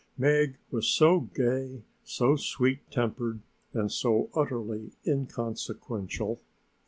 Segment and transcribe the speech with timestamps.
[0.17, 6.41] Meg was so gay, so sweet tempered and so utterly inconsequential.